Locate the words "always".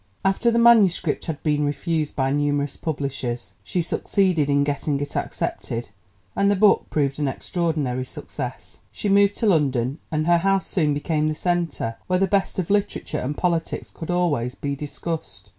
14.09-14.55